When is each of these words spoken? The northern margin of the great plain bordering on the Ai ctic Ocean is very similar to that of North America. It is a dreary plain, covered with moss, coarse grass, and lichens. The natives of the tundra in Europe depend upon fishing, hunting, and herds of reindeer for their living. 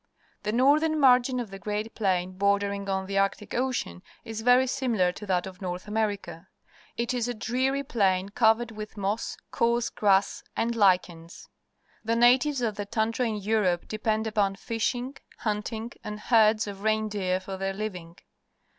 The 0.41 0.51
northern 0.51 0.99
margin 0.99 1.39
of 1.39 1.51
the 1.51 1.59
great 1.59 1.93
plain 1.93 2.31
bordering 2.31 2.89
on 2.89 3.05
the 3.05 3.19
Ai 3.19 3.27
ctic 3.29 3.53
Ocean 3.53 4.01
is 4.25 4.41
very 4.41 4.65
similar 4.65 5.11
to 5.11 5.27
that 5.27 5.45
of 5.45 5.61
North 5.61 5.87
America. 5.87 6.47
It 6.97 7.13
is 7.13 7.27
a 7.27 7.35
dreary 7.35 7.83
plain, 7.83 8.29
covered 8.29 8.71
with 8.71 8.97
moss, 8.97 9.37
coarse 9.51 9.91
grass, 9.91 10.41
and 10.57 10.75
lichens. 10.75 11.49
The 12.03 12.15
natives 12.15 12.61
of 12.63 12.77
the 12.77 12.85
tundra 12.87 13.27
in 13.27 13.35
Europe 13.35 13.87
depend 13.87 14.25
upon 14.25 14.55
fishing, 14.55 15.17
hunting, 15.37 15.91
and 16.03 16.19
herds 16.19 16.65
of 16.65 16.81
reindeer 16.81 17.39
for 17.39 17.55
their 17.57 17.73
living. 17.73 18.17